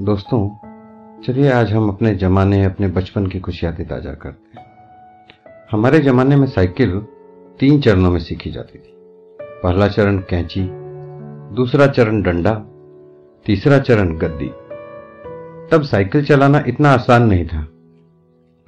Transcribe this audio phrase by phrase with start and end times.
[0.00, 4.66] दोस्तों, चलिए आज हम अपने जमाने, अपने बचपन की कुछ यादें ताज़ा करते हैं।
[5.70, 7.06] हमारे जमाने में साइकिल
[7.60, 8.92] तीन चरणों में सीखी जाती थी।
[9.40, 10.62] पहला चरण कैंची,
[11.54, 12.54] दूसरा चरण डंडा,
[13.46, 14.48] तीसरा चरण गद्दी।
[15.70, 17.66] तब साइकिल चलाना इतना आसान नहीं था,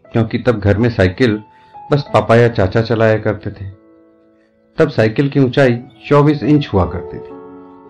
[0.05, 1.43] क्योंकि तब घर में साइकिल
[1.93, 3.71] बस पापा या चाचा चलाया करते थे।
[4.79, 7.41] तब साइकिल की ऊंचाई 24 इंच हुआ करती थी,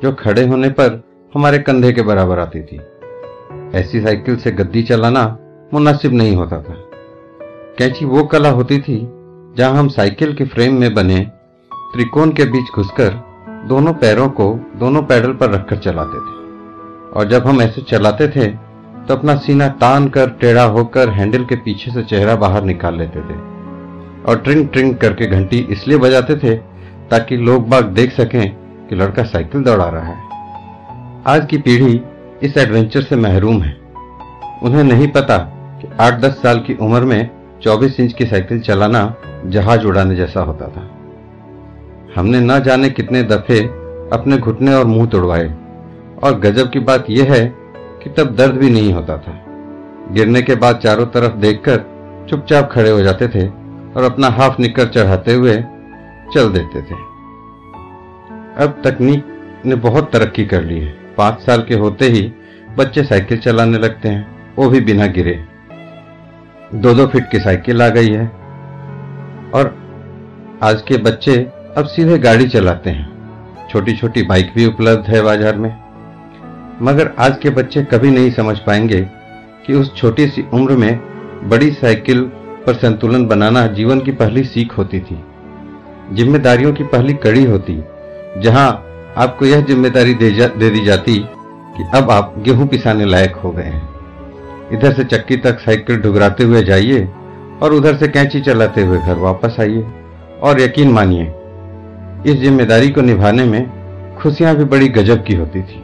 [0.03, 1.03] जो खड़े होने पर
[1.35, 2.81] हमारे कंधे के बराबर आती थी।
[3.75, 5.25] ऐसी साइकिल से गद्दी चलाना
[5.75, 6.75] मुनासिब नहीं होता था।
[7.79, 8.99] कैंची वो कला होती थी,
[9.57, 11.19] जहाँ हम साइकिल के फ्रेम में बने
[11.71, 13.15] त्रिकोण के बीच घुसकर
[13.69, 16.41] दोनों पैरों को दोनों पैडल पर रखकर चलाते थे।
[17.13, 18.47] और जब हम ऐसे चलाते थे
[19.03, 23.21] तो अपना सीना तान कर, टेढ़ा होकर हैंडल के पीछे से चेहरा बाहर निकाल लेते
[23.21, 23.35] थे।
[24.23, 26.55] और ट्रिंग ट्रिंग करके घंटी इसलिए बजाते थे
[27.11, 28.51] ताकि लोग बाग देख सकें
[28.89, 30.31] कि लड़का साइकिल दौड़ा रहा है।
[31.27, 32.01] आज की पीढ़ी
[32.43, 33.77] इस एडवेंचर से महरूम है।
[34.63, 35.39] उन्हें नहीं पता
[35.83, 37.31] कि 8-10 साल की उम्र में
[37.63, 39.15] 24 इंच की साइकिल चलाना
[39.47, 40.91] जहाज़ उड़ाने जैसा होता था।
[42.17, 43.61] हमने न जाने कितने दफे
[44.13, 45.55] अपने घुटने और मुँह तोड़वाए।
[46.23, 47.55] और गजब की बात यह है
[48.03, 49.45] कि तब दर्द भी नहीं होता था।
[50.13, 51.77] गिरने के बाद चारों तरफ़ देखकर
[52.31, 53.49] चुपचाप खड़े हो जाते थे
[53.97, 55.57] और अपना हाफ़ निकर चढ़ाते हुए
[56.35, 56.95] चल देते थे।
[58.65, 59.25] अब तकनीक
[59.67, 62.33] ने बहुत तरक्की कर ली है। पाँच साल के होते ही
[62.77, 65.39] बच्चे साइकिल चलाने लगते हैं। वो भी बिना गिरे।
[66.75, 68.27] दो दो फीट की साइकिल आ गई है।
[69.55, 69.75] और
[70.63, 71.35] आज के बच्चे
[71.79, 75.71] अब सीधे गाड़ी चलाते हैं। छोटी छोटी बाइक भी उपलब्ध है बाज़ार में।
[76.83, 79.01] मगर आज के बच्चे कभी नहीं समझ पाएँगे
[79.67, 82.23] कि उस छोटी सी उम्र में बड़ी साइकिल
[82.67, 85.19] पर संतुलन बनाना जीवन की पहली सीख होती थी।
[86.13, 87.83] जिम्मेदारियों की पहली कड़ी होती,
[88.39, 88.71] जहाँ
[89.19, 91.19] आपको यह ज़िम्मेदारी दे, जा, दे दी जाती
[91.77, 93.89] कि अब आप गेहूँ पिसाने लायक हो गए हैं।
[94.73, 97.05] इधर से चक्की तक साइकिल ढुगराते हुए जाइए
[97.63, 99.85] और उधर से कैंची चलाते हुए घर वापस आइए।
[100.43, 101.25] और यकीन मानिए
[102.27, 105.81] इस ज़िम्मेदारी को निभाने में खुशियाँ भी बड़ी गजब की होती थी।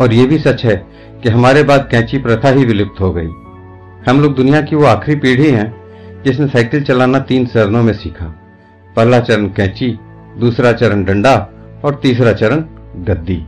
[0.00, 0.76] और यह भी सच है
[1.22, 3.28] कि हमारे बाद कैंची प्रथा ही विलुप्त हो गई।
[4.08, 8.26] हम लोग दुनिया की वो आखिरी पीढ़ी हैं जिसने साइकिल चलाना तीन चरणों में सीखा।
[8.96, 9.98] पहला चरण कैंची
[10.38, 11.36] दूसरा चरण डंडा
[11.84, 12.64] और तीसरा चरण
[13.04, 13.46] गद्दी।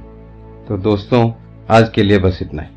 [0.69, 1.33] तो दोस्तों
[1.71, 2.69] आज के लिए बस इतना ही।